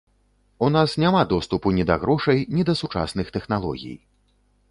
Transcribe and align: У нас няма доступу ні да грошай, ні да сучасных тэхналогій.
У 0.67 0.69
нас 0.75 0.95
няма 1.03 1.21
доступу 1.33 1.73
ні 1.75 1.85
да 1.91 1.97
грошай, 2.05 2.41
ні 2.59 2.65
да 2.69 2.75
сучасных 2.81 3.29
тэхналогій. 3.35 3.95